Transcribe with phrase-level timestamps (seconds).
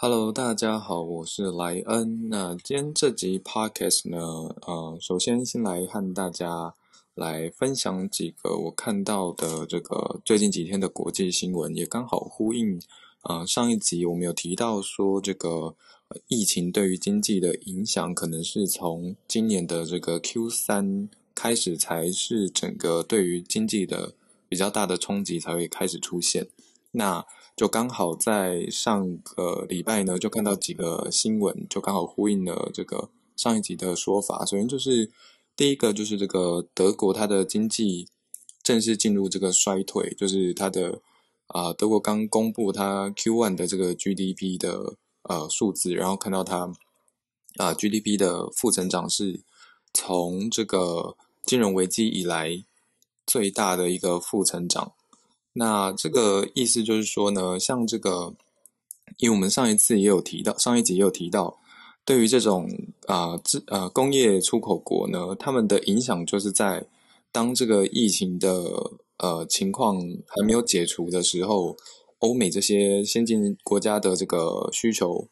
[0.00, 2.28] Hello，大家好，我是莱恩。
[2.28, 6.72] 那今天这集 Podcast 呢，呃，首先先来和大家
[7.16, 12.80] 来分享几个我看到的这个最近几天的国际新闻，也刚好呼应
[13.22, 15.74] 呃上一集我们有提到说，这个
[16.28, 24.14] 疫情对于经济的影响，可能是从今年的这个 Q 三开始，才是整个对于经济的
[24.48, 26.46] 比较大的冲击才会开始出现。
[26.92, 27.26] 那
[27.58, 34.46] 就刚好在上个礼拜呢，就看到几个新闻，就刚好呼应了这个上一集的说法。
[34.46, 35.10] 首先就是
[35.56, 38.06] 第一个，就是这个德国它的经济
[38.62, 41.00] 正式进入这个衰退，就是它的
[41.48, 44.94] 啊，德国刚公布它 Q one 的这个 GDP 的
[45.24, 46.72] 呃数字，然后看到它
[47.56, 49.40] 啊 GDP 的负增长是
[49.92, 52.62] 从这个金融危机以来
[53.26, 54.92] 最大的一个负增长。
[55.58, 58.32] 那这个意思就是说呢，像这个，
[59.18, 61.58] 因为我们上一次也有提到，上一集也有提到，
[62.04, 62.70] 对于这种
[63.06, 66.86] 啊，制呃工业出口国呢，他们的影响就是在
[67.32, 68.48] 当这个疫情的
[69.18, 69.96] 呃情况
[70.28, 71.76] 还没有解除的时候，
[72.20, 75.26] 欧美这些先进国家的这个需求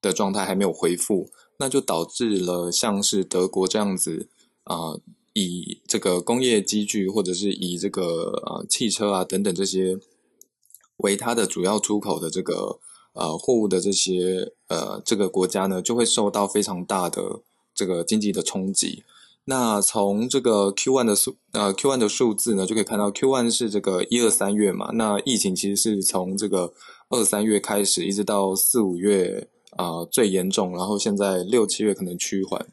[0.00, 1.28] 的状态还没有恢复，
[1.58, 4.28] 那就导致了像是德国这样子
[4.62, 4.94] 啊。
[5.34, 8.02] 以这个工业机具，或者是以这个
[8.44, 9.98] 呃汽车啊等等这些
[10.98, 12.78] 为它的主要出口的这个
[13.14, 17.40] 呃货物的这些呃这个国家呢，就会受到非常大的
[17.74, 19.04] 这个经济的冲击。
[19.46, 26.74] 那从这个 Q one 的数呃 Q one 的数字呢，就可以看到 Q one 是这个一二三月嘛，那疫情其实是从这个
[27.08, 32.68] 二三月开始，一直到四五月啊最严重，然后现在六七月可能趋缓，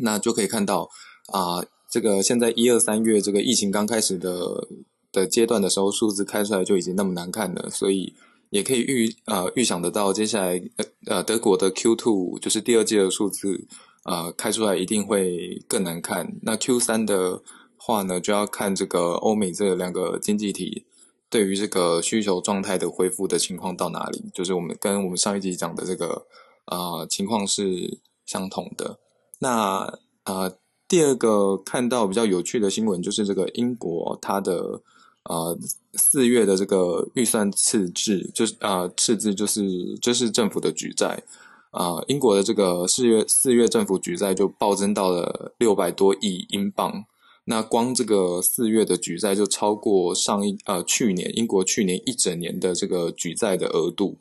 [0.00, 0.90] 那就可以看到。
[1.28, 4.66] 啊，这个现在一二三月这个疫情刚开始的
[5.12, 8.14] 的阶段的时候，数字开出来就已经那么难看了，所以
[8.50, 13.66] 也可以预呃预想得到，接下来呃呃德国的 Q two 就是第二季的数字
[14.04, 16.38] 呃开出来一定会更难看。
[16.42, 17.42] 那 Q 三的
[17.76, 20.84] 话呢，就要看这个欧美这两个经济体
[21.30, 26.26] 对于这个需求状态的恢复的情况到哪里，就是我们跟我们上一集讲的这个
[26.64, 28.98] 啊情况是相同的。
[29.38, 30.52] 那啊。
[30.92, 34.82] 第二个看到比较有趣的新闻，就是这个英国它的
[35.22, 35.58] 呃
[35.94, 41.22] 四月的这个预算赤字，就是啊赤字就是就是政府的举债
[41.70, 47.06] 啊，英国的这个四月四月政府举债就暴增到了六百多亿英镑，
[47.46, 54.18] 那光这个四月的举债就超过上一呃去年英国去年一整年的这个举债的额度，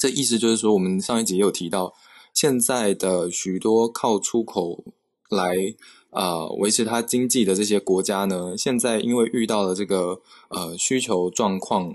[0.00, 1.94] 这意思就是说，我们上一集也有提到，
[2.34, 4.82] 现在的许多靠出口。
[5.28, 5.74] 来
[6.10, 11.92] 啊，维持它经济的这些国家呢，现在因为遇到了这个呃需求状况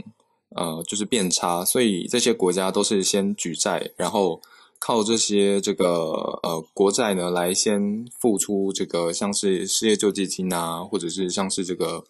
[0.49, 4.41] 呃就是变差，所以这些国家都是先举债，然后
[4.79, 5.87] 靠这些这个
[6.43, 12.03] 呃国债呢来先付出这个像是失业救济金啊，或者是像是这个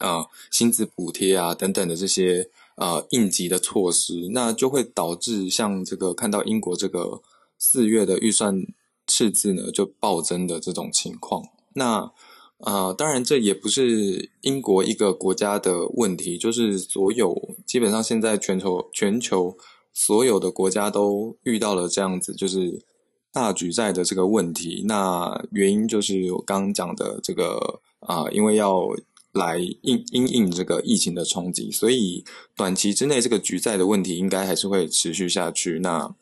[0.00, 7.20] 呃薪资补贴啊等等的这些呃应急的措施，那就会导致像这个看到英国这个
[7.58, 8.66] 四月的预算。
[9.06, 11.42] 赤字呢就暴增的这种情况，
[11.74, 12.12] 那
[12.58, 17.36] 啊，当然这也不是英国一个国家的问题，就是所有
[17.66, 19.56] 基本上现在全球全球
[19.92, 22.84] 所有的国家都遇到了这样子，就是
[23.32, 24.84] 大举债的这个问题。
[24.86, 28.86] 那原因就是我刚刚讲的这个啊，因为要
[29.32, 32.24] 来应应应这个疫情的冲击，所以
[32.54, 35.80] 短期之内这个举债的问题应该还是会持续下去。
[35.80, 36.14] 那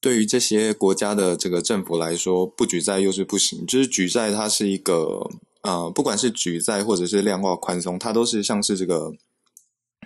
[0.00, 3.66] 对于这些国家的这个政府来说，不举债又是不行。
[3.66, 5.28] 就是举债，它是一个
[5.62, 9.12] 呃，不管是举债或者是量化宽松，它都是像是这个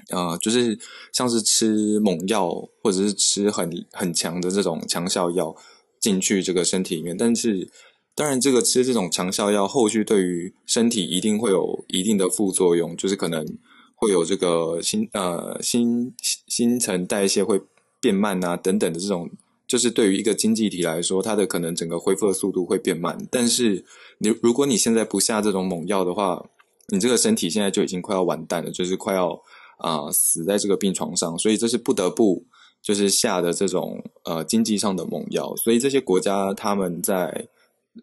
[0.09, 0.79] 呃，就是
[1.13, 2.49] 像是吃猛药
[2.83, 5.55] 或者是吃很很强的这种强效药
[6.01, 7.15] 进去这个身体里面。
[7.15, 7.71] 但是，
[8.15, 13.47] 当然，这个吃这种强效药，后续对于身体一定会有一定的副作用，就是可能
[13.95, 16.15] 会有这个新呃新
[16.49, 17.61] 新陈代谢会
[18.01, 19.31] 变慢啊等等的这种。
[19.73, 23.17] 就是对于一个经济体来说，它的可能整个恢复的速度会变慢。
[23.31, 23.83] 但是
[24.19, 26.45] 你如果你现在不下这种猛药的话，
[26.89, 29.43] 你这个身体现在就已经快要完蛋了，就是快要
[29.79, 31.39] 啊死在这个病床上。
[31.39, 32.45] 所以这是不得不
[32.83, 35.57] 就是下的这种呃经济上的猛药。
[35.57, 37.49] 所以这些国家他们在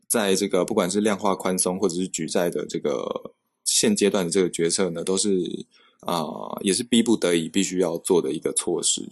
[0.07, 3.31] 在这个不管是量化宽松或者是举债的这个
[3.63, 5.67] 现阶段的这个决策呢，都是
[5.99, 6.25] 啊
[6.61, 9.07] 也是逼不得已必须要做的一个措施。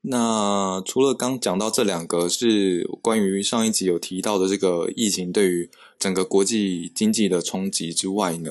[0.00, 5.68] 那除了刚讲到这两个是关于上一集有提到的这个疫情对于
[5.98, 8.50] 整个国际经济的冲击之外呢，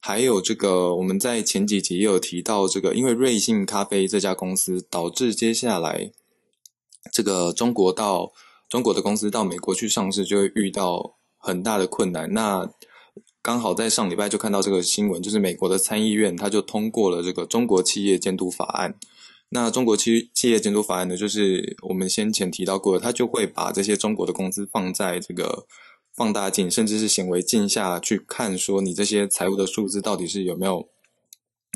[0.00, 6.10] 还有这个我们在前几集也有提到这个，因为瑞幸咖啡这家公司导致接下来
[7.12, 8.32] 这个中国到
[8.68, 12.32] 中国的公司到美国去上市，就会遇到很大的困难。
[12.32, 12.68] 那
[13.40, 18.96] 刚好在上礼拜就看到这个新闻，就是美国的参议院他就通过了这个中国企业监督法案。
[19.54, 25.66] 那中国企企业监督法案呢，就是我们先前提到过，它就会把这些中国的公司放在这个
[26.14, 30.88] 放大镜，甚至是显微镜下去看，说你这些财务的数字到底是有没有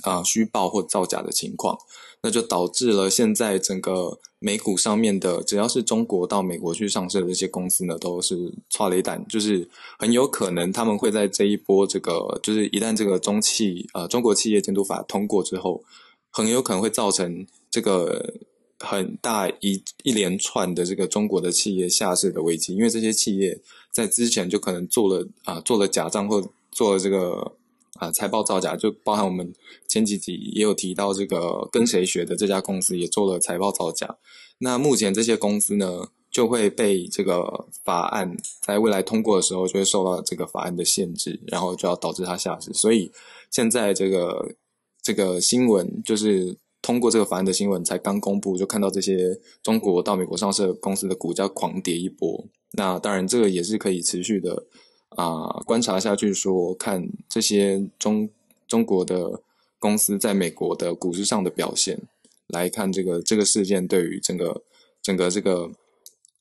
[0.03, 1.79] 啊虚报或造假的情况。
[2.23, 9.69] 那就导致了现在整个美股上面的，只要是中国到美国去上市的这些公司呢，都是错雷弹，就是
[9.99, 15.85] 很有可能他们会在这一波这个，就是一旦这个中企呃中国企业监督法通过之后，
[16.33, 17.47] 很有可能会造成
[17.77, 18.35] 这个
[18.79, 23.61] 很大一一连串的这个中国的企业下市的危机，因为这些企业
[23.93, 27.57] 在之前就可能做了啊做了假账或做了这个。
[27.99, 29.55] 啊，财报造假就包含我们
[29.89, 34.19] 前几集也有提到这个跟谁学的这家公司也做了财报造假。
[34.59, 42.71] 那目前这些公司呢，就会被这个法案在未来通过的时候，就会受到这个法案的限制，然后就要导致它下市。
[42.75, 43.11] 所以
[43.51, 44.55] 现在这个
[45.01, 46.55] 这个新闻就是
[46.87, 52.47] 通过这个法案的新闻才刚公布，就看到这些中国到美国上市公司的股价狂跌一波。
[52.75, 54.67] 那当然，这个也是可以持续的。
[55.09, 58.31] 啊，观察下去说，看这些中
[58.69, 59.43] 中国的
[59.81, 62.01] 公司在美国的股市上的表现，
[62.47, 64.63] 来看这个这个事件对于整个
[65.03, 65.69] 整个这个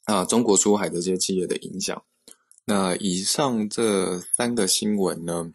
[0.03, 2.03] 啊中国出海的这些企业的影响。
[2.65, 5.51] 那以上这三个新闻呢，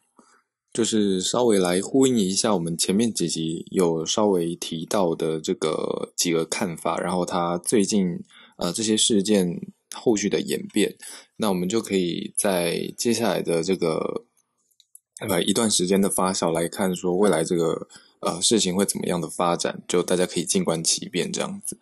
[0.72, 8.20] 就是稍微来呼应一下我们前面几集有稍微提到的这个几个看法，然后他最近
[8.56, 9.72] 呃这些事件。
[9.93, 10.94] 后续的演变，
[11.38, 14.25] 那我们就可以在接下来的这个
[15.19, 17.88] 呃一段时间的发酵来看，说未来这个
[18.20, 21.76] 呃事情会怎么样的发展，就大家可以静观其变这样子。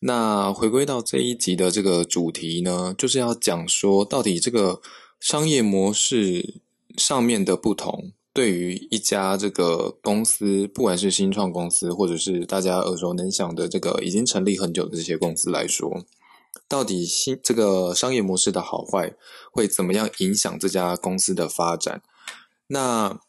[0.00, 4.82] 那回归到这一集的这个主题呢，就是要讲说，到底这个
[5.20, 6.60] 商业模式
[6.96, 16.04] 上面的不同，对于一家这个公司，不管是新创公司，或者是大家耳熟能详的这个已经成立很久的这些公司来说。
[16.68, 19.14] 到底新这个商业模式的好坏
[19.52, 22.02] 会怎么样影响这家公司的发展？
[22.68, 23.20] 那，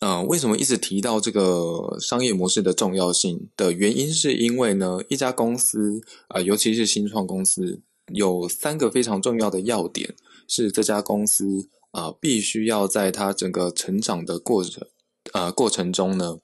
[0.00, 7.82] 嗯，为什么一直提到这个商业模式的重要性的原因，是因为呢，一家公司啊，尤其是新创公司，
[8.12, 10.14] 有三个非常重要的要点，
[10.48, 14.86] 是这家公司啊，必须要在它整个成长的过程
[15.32, 16.38] 啊过程中呢。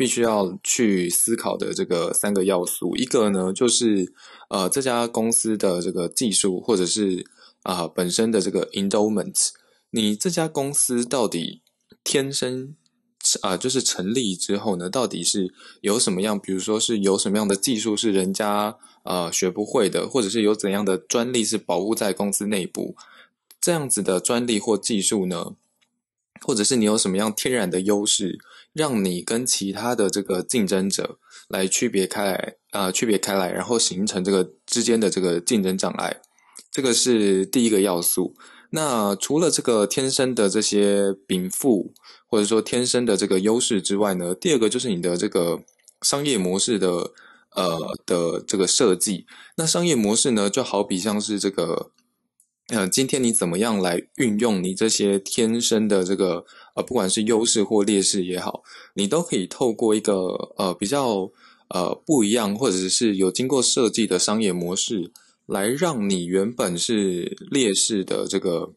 [0.00, 4.14] 必须要去思考的这个三个要素，一个呢就是
[4.48, 7.26] 呃这家公司的这个技术，或者是
[7.64, 9.50] 啊本身的这个 endowment，
[9.90, 11.60] 你这家公司到底
[12.02, 12.74] 天生
[13.42, 15.52] 啊就是成立之后呢，到底是
[15.82, 22.96] 有什么样，比如说是有什么样的技术是人家呃学不会的，或者是有怎样的专利是保护在公司内部，
[23.60, 25.56] 这样子的专利或技术呢？
[26.42, 28.38] 或者是你有什么样天然的优势，
[28.72, 31.18] 让你跟其他的这个竞争者
[31.48, 36.22] 来区别开来啊，区别开来，然后形成这个之间的这个竞争障碍，
[36.70, 38.34] 这个是第一个要素。
[38.70, 41.92] 那除了这个天生的这些禀赋，
[42.26, 45.62] 或者说天生的这个优势之外呢，第二个就是你的这个
[46.00, 46.88] 商业模式的
[47.54, 49.26] 呃的这个设计。
[49.56, 51.90] 那商业模式呢，就好比像是这个。
[52.70, 56.44] 呃，今天你怎么样来运用你这些天生的这个
[56.76, 58.62] 呃，不管是优势或劣势也好，
[58.94, 60.14] 你都可以透过一个
[60.56, 61.32] 呃比较
[61.68, 65.10] 呃不一样，或者是有经过设计的商业模式，
[65.46, 68.72] 来让你原本是劣势的这个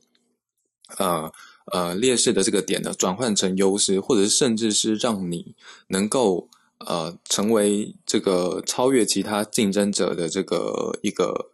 [0.97, 1.31] 呃
[1.71, 5.53] 呃劣势的这个点呢，转换成优势，或者是甚至是让你
[5.89, 11.51] 能够呃成为这个超越其他竞争者的这个一个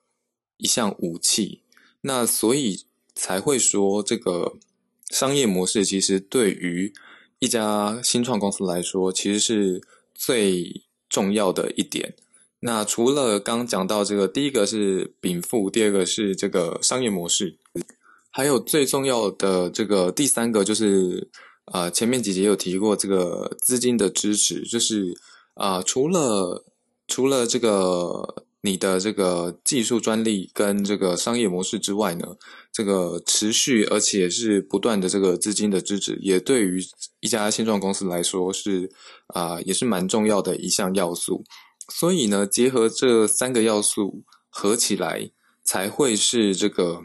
[0.55, 1.63] 一项武器。
[2.01, 4.53] 那所以才会说，这个
[5.09, 6.93] 商业模式其实对于
[7.39, 9.81] 一家新创公司来说，其实是
[10.15, 12.15] 最重要的一点。
[12.61, 17.57] 那除了刚讲到这个，第一个是禀赋，第二个是这个商业模式，
[18.29, 21.29] 还有最重要的这个第三个就是，
[21.65, 25.13] 呃，前面几节有提过这个资金的支持，就是
[25.55, 26.63] 啊，除了
[27.07, 28.45] 除了这个。
[28.61, 32.35] 你的这个技术专利跟这个商业模式之外呢，
[32.71, 36.81] 这个持续而且是不断的这个资金的支持，也对于
[37.21, 38.91] 一家新创公司来说是
[39.27, 41.45] 啊，也是蛮重要的一项要素。
[41.87, 45.31] 所以呢，结合这三个要素合起来，
[45.63, 47.03] 才会是这个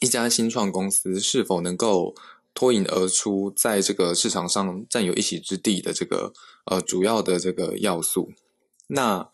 [0.00, 2.14] 一家新创公司是否能够
[2.54, 6.32] 脱颖而出，在这个市场上占有一席之地的这个
[6.66, 8.30] 呃主要的这个要素。
[8.86, 9.28] 那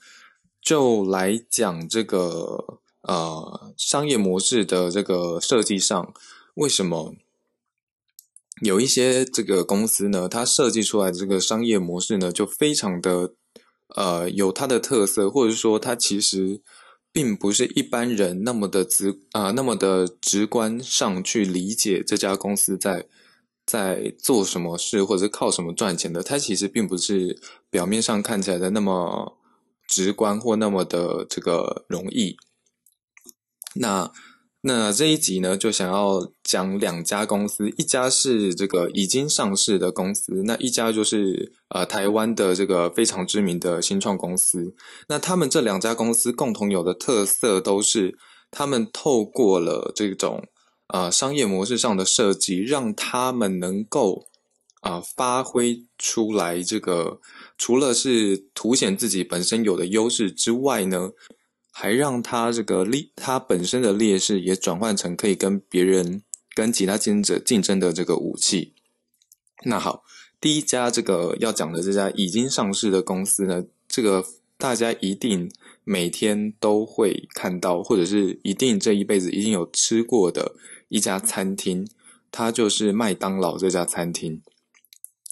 [0.65, 6.15] 就来讲这个呃商业模式的这个设计上，
[6.55, 7.15] 为什么
[8.63, 10.27] 有一些这个公司呢？
[10.27, 13.35] 它设计出来的这个商业模式呢，就非常的
[13.89, 16.63] 呃有它的特色，或者说它其实
[17.13, 23.07] 并不是一般人那么的直啊那么的直观上去理解这家公司在
[23.67, 26.23] 在做什么事，或者是靠什么赚钱的。
[26.23, 29.37] 它其实并不是表面上看起来的那么。
[29.87, 32.37] 直观或那么的这个容易，
[33.75, 34.11] 那
[34.63, 44.75] 那这一集呢，就想要讲两家公司，一家是这个已经上市的公司，那一家就是呃台湾的这个非常知名的新创公司。
[45.09, 48.17] 那他们这两家公司共同有的特色都是，
[48.51, 50.43] 他们透过了这种
[50.89, 54.29] 呃商业模式上的设计，让他们能够。
[54.85, 57.19] 啊，发挥出来这个，
[57.57, 61.13] 除了是凸显自己本身有的优势之外呢，
[61.73, 66.23] 还让他这个劣，他本身的劣势也转换成可以跟别人、
[66.55, 68.75] 跟其他竞争者竞争的这个武器。
[69.65, 70.05] 那好，
[70.39, 74.23] 第一家这个要讲的这家已经上市的公司呢，这个
[74.59, 75.51] 大家一定
[75.83, 80.55] 每天都会看到，或者是一定这一辈子一定有吃过的
[80.89, 81.89] 一家餐厅，
[82.31, 84.43] 它就是麦当劳这家餐厅。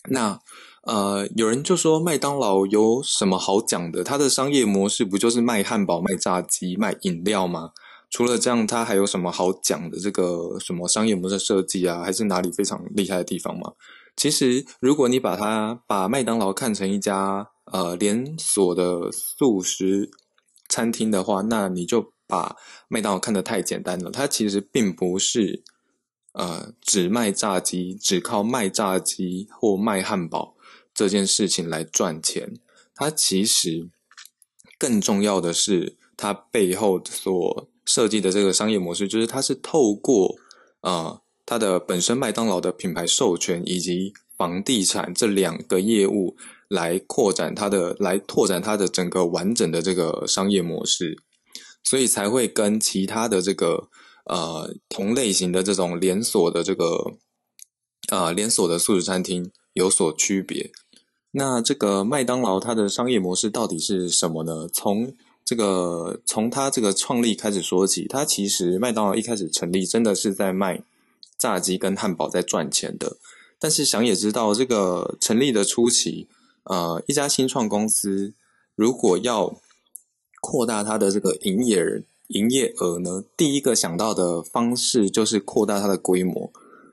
[0.09, 0.40] 那
[0.85, 4.02] 呃，有人就说麦当劳有什么好讲的？
[4.02, 7.71] 它的商业模式不就是卖汉堡、卖炸鸡、卖饮料吗？
[8.11, 9.99] 除了这样，它还有什么好讲的？
[9.99, 13.73] 这个什么商业模式设计啊，还是哪里非常厉害的地方吗？
[14.16, 20.11] 其实，如果你把它把麦当劳看成一家呃连锁的素食
[20.68, 22.56] 餐厅的话，那你就把
[22.88, 24.11] 麦当劳看得太简单了。
[24.11, 25.62] 它其实并不是。
[26.32, 30.56] 呃，只卖炸鸡，只靠卖炸鸡或卖汉堡
[30.94, 32.58] 这件事情来赚钱，
[32.94, 33.90] 它其实
[34.78, 40.34] 更重要的是，它背后所设计的这个商业模式，就是它是透过
[40.80, 46.34] 呃它的本身麦当劳的品牌授权以及房地产这两个业务
[46.68, 51.14] 来扩展它的，来拓展它的整个完整的这个商业模式，
[51.84, 53.90] 所以才会跟其他的这个。
[54.24, 57.14] 呃，同类型的这种连锁的这个
[58.08, 60.70] 呃连锁的素食餐厅有所区别。
[61.32, 64.68] 那这个麦当劳它的商业模式到底是什么呢？
[64.72, 65.12] 从
[65.44, 70.84] 这个从它这个创立开始说起，它其实麦当劳一开始成立真的是在卖
[71.36, 73.16] 炸鸡跟汉堡在赚钱的。
[73.58, 76.28] 但是想也知道，这个成立的初期，
[76.64, 78.34] 呃，一家新创公司
[78.76, 79.60] 如果要
[80.40, 82.02] 扩大它的这个营业额。
[82.32, 83.24] 营业额呢？
[83.36, 86.50] 第一个想到的方式就是扩大它的规模。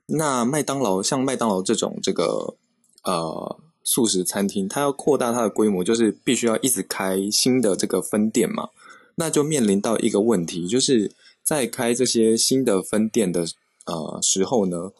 [0.07, 2.55] 那麦当劳像麦当劳这种这个
[3.03, 8.69] 呃素食餐厅，它要扩大它的规模，就是必须要一直开新的这个分店嘛。
[9.15, 11.11] 那就面临到一个问题，就是
[11.43, 13.45] 在开这些新的分店的
[13.85, 14.91] 呃时候呢，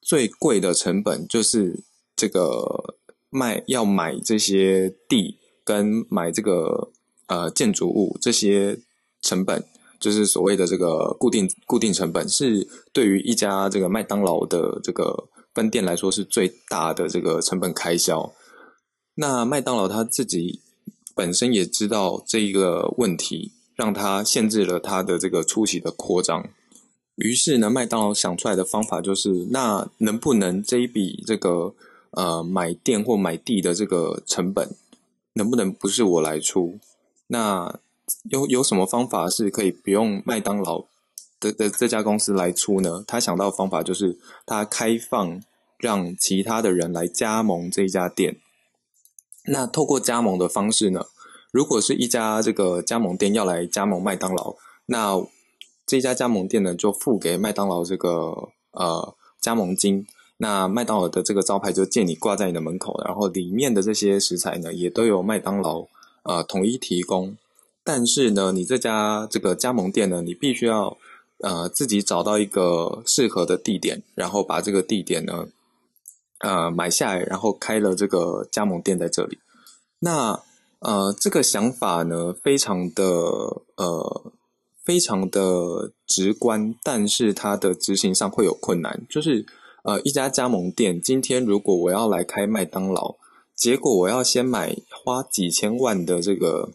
[0.00, 1.82] 最贵的成本就是
[2.14, 2.96] 这个
[3.30, 6.90] 卖要买这些地跟买这个
[7.26, 8.78] 呃建筑物这些
[9.20, 9.64] 成本。
[10.02, 18.32] 就是所谓的这个固定固定成本，是对于一家这个麦当劳的这个分店来说是最大的这个成本开销。
[19.14, 20.60] 那麦当劳他自己
[21.14, 26.50] 本身也知道这一个问题，让他限制了他的这个初期的扩张。
[27.14, 31.72] 于是呢，麦当劳想出来的方法就是，那能不能这一笔这个
[32.10, 34.74] 呃买店或买地的这个成本，
[35.34, 36.80] 能不能不是我来出？
[37.28, 37.78] 那
[38.30, 40.86] 有有什么方法是可以不用麦当劳
[41.38, 43.04] 的的这家公司来出呢？
[43.06, 45.40] 他想到的方法就是他开放
[45.78, 48.38] 让其他的人来加盟这一家店。
[49.46, 51.06] 那透过加盟的方式呢，
[51.52, 54.56] 如果是一家这个加盟店要来加盟麦当劳，
[54.86, 55.14] 那
[55.86, 60.06] 这家加盟店呢就付给麦当劳这个呃加盟金。
[60.38, 65.86] 那麦当劳的这个招牌就借你挂在你的门口，然后里面的这些食材呢也都由麦当劳
[66.24, 67.36] 呃统一提供。
[67.84, 70.96] 但是呢，你这家这个加盟店呢，你必须要
[71.38, 75.48] 呃自己找到一个适合的地点，然后把这个地点呢
[76.38, 79.38] 呃买下来，然后开了这个加盟店在这里。
[79.98, 80.40] 那
[80.78, 83.04] 呃这个想法呢，非常的
[83.74, 84.32] 呃
[84.84, 89.02] 非常的直观，但是它的执行上会有困难。
[89.10, 89.44] 就是
[89.82, 93.16] 呃一家加盟店，今天如果我要来开麦当劳，
[93.56, 96.70] 结果我要先买花几千万的这个。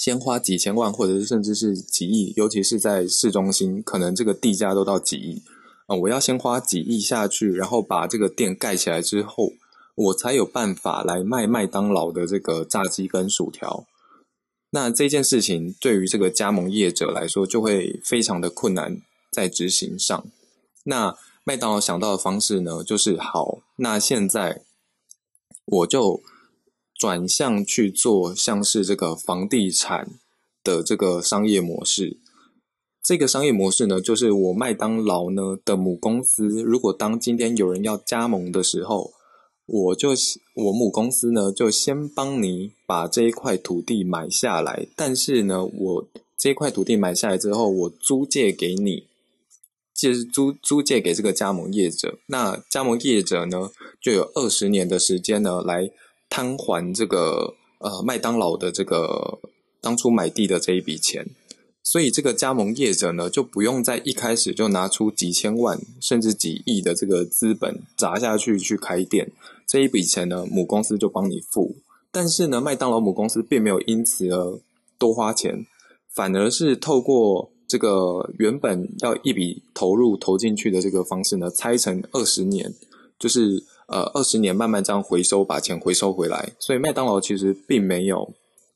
[0.00, 5.42] 先花几千万，或者是甚至是几亿，尤其是在市中心，可能这个地价都到几亿
[5.88, 5.96] 啊！
[5.96, 9.54] 我要先花几亿下去，然后把这个店盖起来之后，
[9.96, 13.88] 我才有办法来卖麦当劳的这个炸鸡跟薯条。
[14.70, 19.02] 那这件事情对于这个加盟业者来说，就会非常的困难
[19.32, 20.24] 在执行上。
[20.84, 24.62] 那麦当劳想到的方式呢，就是好，那现在
[25.64, 26.22] 我就
[26.98, 30.10] 转向去做像是这个房地产
[30.64, 32.18] 的这个商业模式。
[33.00, 39.12] 这个商业模式呢，就是我麦当劳呢的母公司，如果当今天有人要加盟的时候，
[39.64, 40.10] 我就
[40.54, 49.04] 我母公司呢就先帮你把这一块土地买下来，但是呢，我这一块土地买下来之后，我租借给你，
[49.94, 55.90] 就是租租借给这个加盟业者，那加盟业者呢就有二十年的时间呢来
[56.28, 59.38] 摊还这个呃麦当劳的这个
[59.80, 61.26] 当初买地的这一笔钱。
[61.82, 69.32] 所以这个加盟业者呢，就不用在一开始就拿出几千万甚至几亿的这个资本砸下去去开店，
[69.66, 71.76] 这一笔钱呢，母公司就帮你付。
[72.12, 74.60] 但是呢，麦当劳母公司并没有因此而
[74.98, 75.64] 多花钱，
[76.14, 82.74] 反而是透过这个原本要一笔投入投进去的这个方式呢，拆成二十年，
[83.18, 86.54] 就是呃二十年慢慢这样回收，把钱回收回来。
[86.58, 88.32] 所以麦当劳其实并没有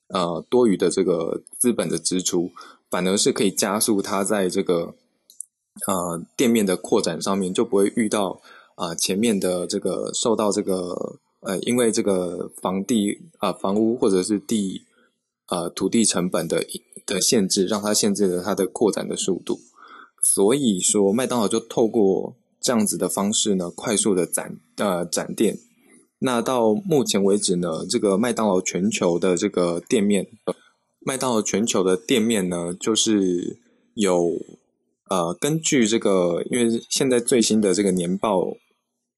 [0.09, 2.51] 呃多余的这个资本的支出。
[2.91, 4.95] 反而是可以加速它在这个
[5.87, 8.39] 呃店面的扩展上面，就不会遇到
[8.75, 14.83] 啊前面的这个受到这个呃因为这个房地啊房屋或者是地
[15.49, 16.67] 呃土地成本的
[17.07, 19.59] 的限制，让它限制了它的扩展的速度。
[20.23, 25.59] 所以说，麦当劳就透过这样子的方式呢，快速的展呃展店。
[26.21, 30.29] 那到目前为止呢，这个麦当劳全球的这个店面。
[31.05, 33.59] 麦当劳全球的店面呢，就是
[33.95, 34.31] 有
[35.09, 38.57] 呃，根据这个，因为现在最新的这个年报，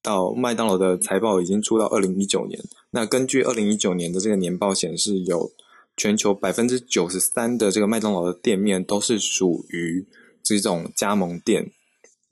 [0.03, 2.59] 到麦当劳的财报已经出到二零一九年。
[2.93, 5.53] 那根据二零一九年的这个年报显示，有
[5.95, 10.07] 全球百分之九十三的这个麦当劳的店面都是属于
[10.43, 11.71] 这种加盟店。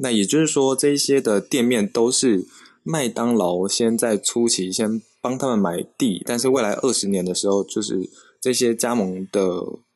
[0.03, 2.45] 那也就是说，这些的店面都是
[2.83, 8.11] 麦当劳先在初期先帮他们买地，但是未来二十年的时候，就是。
[8.43, 9.41] 这些加盟的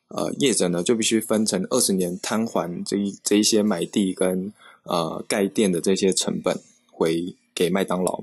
[0.06, 4.52] 呃业者呢，就必须分成二十年摊还这一这一些买地跟
[4.84, 6.60] 呃盖店的这些成本
[6.92, 8.22] 回给麦当劳，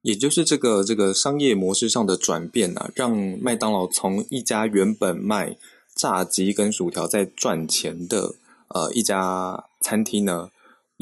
[0.00, 5.58] 也就是这个这个商业模式上的转变啊，让麦当劳从一家原本卖
[5.94, 8.36] 炸鸡跟薯条在赚钱的
[8.68, 10.48] 呃一家餐厅呢，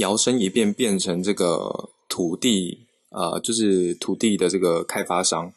[0.00, 5.52] 摇身一变变成这个土地呃就是土地的这个开发商。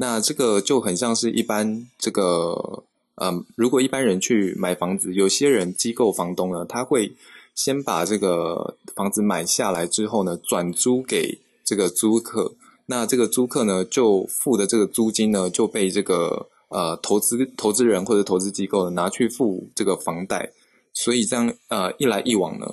[0.00, 2.84] 那这个就很像是一般这个，
[3.16, 7.12] 嗯，如果一般人去买房子，有些人机构房东呢，他会
[7.54, 12.54] 先把这个房子买下来之后呢，转租给这个租客。
[12.86, 20.52] 那这个租客呢，就付的这个租金呢，就被这个呃投资投资人或者投资机构拿去付这个房贷。
[20.94, 22.66] 所以这样呃一来一往呢。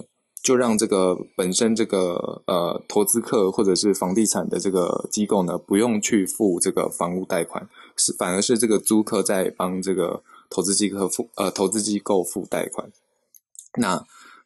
[0.46, 12.92] 就让这个本身这个呃投资客或者是房地产的这个机构呢，不用去付这个房屋贷款，是反而是这个租客在帮这个投资机构付呃投资机构付贷款。
[13.80, 14.06] 那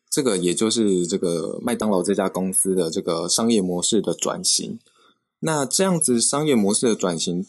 [0.09, 4.79] 这个也就是这个麦当劳这家公司的这个商业模式的转型。
[5.41, 7.45] 那这样子商业模式的转型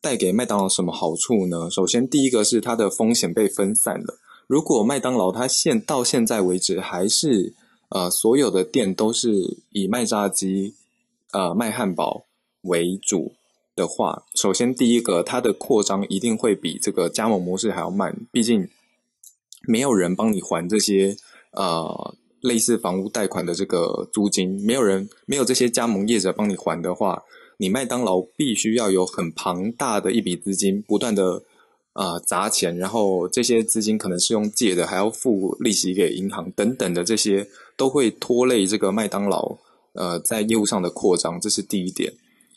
[0.00, 1.70] 带给麦当劳什么好处呢？
[1.70, 4.18] 首先，第一个是它的风险被分散了。
[4.48, 7.54] 如果麦当劳它现到现在为止还是
[7.94, 10.72] 呃，所有的店都是以卖炸鸡、
[11.32, 12.24] 呃卖汉堡
[12.62, 13.34] 为主
[13.76, 18.26] 的话，首先第一个，它的扩张一定会比这个加盟模式还要慢。
[18.32, 18.66] 毕竟
[19.68, 21.14] 没有人帮你还这些
[21.50, 27.22] 呃类似房屋贷款的这个租金，没有人没有这些加盟业者帮你还的话，
[27.58, 31.42] 你麦当劳必须要有很庞大的一笔资金，不断的
[31.92, 37.46] 啊砸钱，然后这些资金可能是用借的，还要付利息给银行等等的这些。
[37.82, 39.58] 都会拖累这个麦当劳，
[39.94, 42.12] 呃，在业务上的扩张，这是第一点。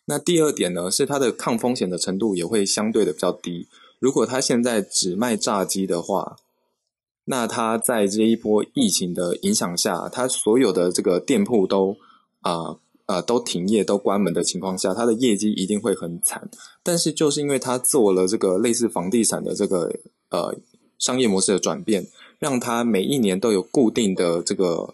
[0.06, 3.68] 那第二点呢，是它的抗风险的程度也会相对的比较低。
[3.98, 6.36] 如果它现在只卖炸鸡的话，
[7.24, 11.98] 那它在这一波疫情的影响下，它所有的这个店铺都
[12.42, 16.48] 啊啊都停业、都关门的情况下，它的业绩一定会很惨。
[16.84, 19.92] 但是就是因为它做了这个类似房地产的这个
[20.30, 20.56] 呃
[21.00, 22.06] 商业模式的转变，
[22.38, 24.94] 让它每一年都有固定的这个。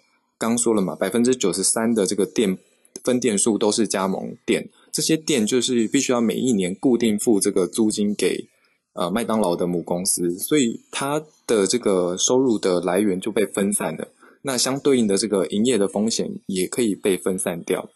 [0.50, 2.58] 刚说了嘛，百分之九十三的这个店
[3.04, 8.48] 分店数都是加盟店，这些店就是必须要每一年固定付这个租金给
[8.94, 14.08] 呃麦当劳的母公司，所以它的这个收入的来源就被分散了。
[14.44, 17.90] 那相对应的这个营业的风险也可以被分散掉，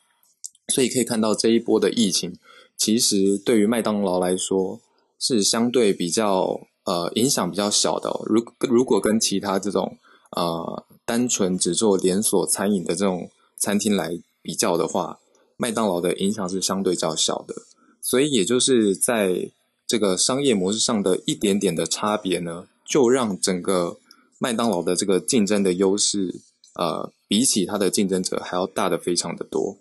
[0.68, 2.34] 所以可以看到这一波的疫情，
[2.78, 4.80] 其实对于麦当劳来说
[5.20, 8.10] 是相对比较呃影响比较小的。
[8.28, 9.98] 如如果跟其他这种
[10.36, 15.20] 呃单纯只做连锁餐饮的这种餐厅来比较的话，
[15.56, 17.56] 麦当劳的影响是相对较小的。
[18.02, 19.52] 所以也就是在
[19.88, 23.98] 这个商业模式上的一点点的差别呢，就让整个
[24.40, 26.42] 麦当劳的这个竞争的优势，
[26.76, 29.78] 呃，比起它的竞争者还要大的非常的多。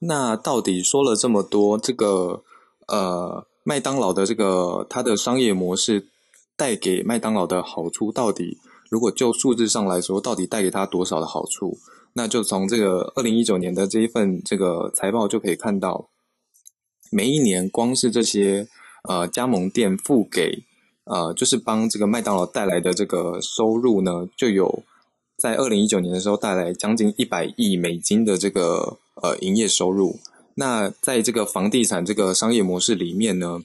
[0.00, 2.42] 那到底说了这么多，这个
[2.88, 6.08] 呃，麦当劳的这个它的商业模式
[6.56, 8.58] 带给麦当劳的好处，到底
[8.92, 11.78] 如果就数字上来说，到底带给他多少的好处？
[12.12, 16.10] 那就从这个二零一九年的这一份这个财报就可以看到，
[17.10, 18.68] 每一年光是这些
[19.08, 20.64] 呃加盟店付给
[21.04, 24.82] 呃，就是帮这个麦当劳带来的这个收入呢，就有
[25.38, 28.98] 在二零一九年的时候带来将近一百亿美金的这个。
[29.22, 30.18] 呃，营业收入。
[30.54, 33.60] 那在这个房地产这个商业模式里面呢，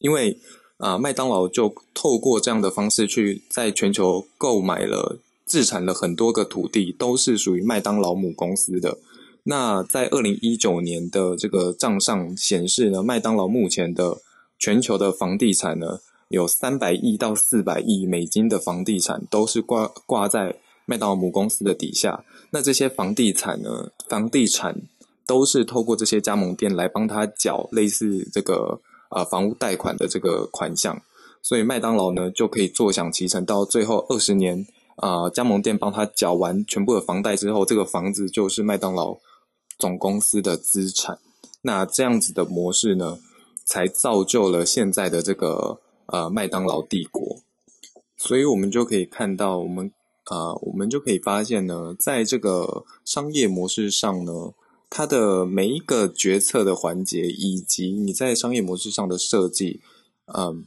[0.00, 0.36] 因为
[0.78, 8.98] 啊，麦当劳就透过这样的方式去在全球购买了、自产了很多个土地，都是属于麦当劳母公司的。
[9.44, 14.18] 那在二零一九年的这个账上显示呢，麦当劳目前的
[14.58, 22.24] 全球的房地产呢，有三百亿到四百亿美金的房地产都是挂挂在麦当劳母公司的底下。
[22.50, 23.90] 那这些房地产呢？
[24.08, 24.82] 房地产
[25.26, 31.02] 都是透过这些加盟店来帮他缴类似这个呃房屋贷款的这个款项，
[31.42, 33.44] 所以麦当劳呢就可以坐享其成。
[33.44, 34.66] 到最后二十年
[34.96, 39.18] 啊，加盟店帮他缴完全部的房贷之后，这个房子就是麦当劳
[39.78, 41.18] 总公司的资产。
[41.62, 43.18] 那这样子的模式呢，
[43.64, 47.36] 才造就了现在的这个呃麦当劳帝国。
[48.16, 49.92] 所以我们就可以看到我们。
[50.30, 54.52] 啊，我们就可以发现呢，在这个商业模式上呢，
[54.90, 59.80] 它的每一个决策的环节，以及你在商业模式上的设计，
[60.26, 60.64] 嗯，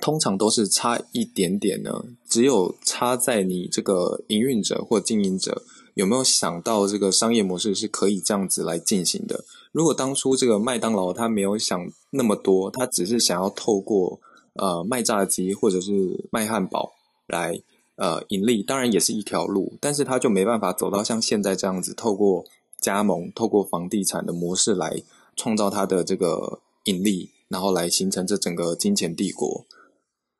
[0.00, 2.04] 通常都是差一点点呢。
[2.28, 5.62] 只有差在你这个营运者或经营者
[5.94, 9.44] 有没有想到这个商业模式是可以这样子来进行的。
[9.72, 14.20] 如果当初这个麦当劳他没有想那么多，他只是想要透过
[14.54, 16.92] 呃卖炸鸡或者是卖汉堡
[17.26, 17.62] 来。
[18.00, 22.44] 呃，盈利当然也是一条路，但是他就没办法走到像现在这样子，透过
[22.88, 25.02] 加盟、透过房地产的模式来
[25.36, 29.66] 创造他的这个盈利，然后来形成这整个金钱帝国。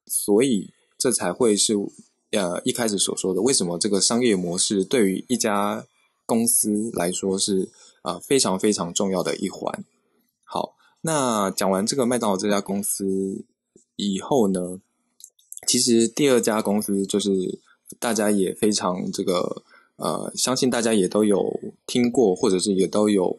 [0.07, 1.75] 所以这才会是
[2.31, 5.85] 呃一开始所说的，为什么这个商业模式对于一家
[6.25, 9.85] 公司来说是啊非常非常重要的一环。
[10.43, 13.45] 好，那讲完这个麦当劳这家公司
[13.97, 14.81] 以后呢？
[15.67, 17.61] 其实第二家公司就是
[17.99, 19.63] 大家也非常这个
[19.99, 21.45] 呃，相信大家也都有
[21.87, 23.39] 听过，或者是也都有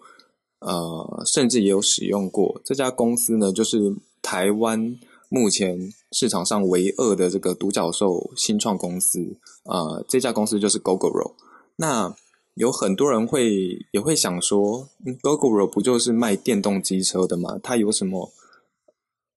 [0.59, 4.97] 呃，甚至也有使用过这家公司呢，就是台湾
[5.29, 11.33] 目前市场上唯二的这个独角兽新创公司呃，这家公司就是 Gogoro。
[11.77, 12.13] 那
[12.55, 14.89] 有很多人会也会想说
[15.23, 17.57] ，Gogoro 不就是卖电动机车的吗？
[17.63, 18.31] 它有什么？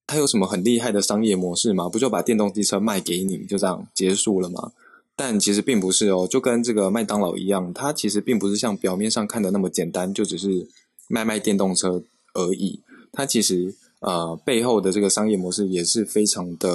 [0.08, 1.88] 它有什么很厉害的商业模式吗？
[1.88, 4.72] 不就把电动机车卖给你，就这样结束了吗？
[5.14, 10.66] 但其实并不是哦，就跟这个麦当劳一样，它其实并不是像表面上看的那么简单，就只是
[11.09, 12.03] 卖卖电动车
[12.35, 12.81] 而已。
[13.12, 16.70] 它其实呃背后的这个商业模式也是非常的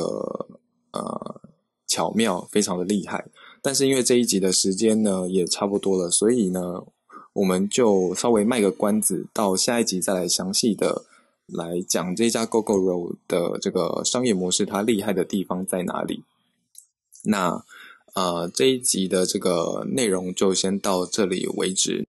[0.92, 1.42] 呃
[1.88, 3.26] 巧妙，非常的厉害。
[3.62, 6.84] 但是因为这一集的时间呢也差不多了，所以呢
[7.34, 11.06] 我们就稍微卖个关子，到下一集再来详细的。
[11.48, 16.26] 来讲这家 Gogoro 的这个商业模式，它厉害的地方在哪里？
[17.24, 17.64] 那
[18.18, 22.08] 呃，这一集的这个内容就先到这里为止。